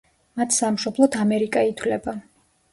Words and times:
მათ 0.39 0.55
სამშობლოდ 0.59 1.19
ამერიკა 1.27 1.67
ითვლება. 1.71 2.19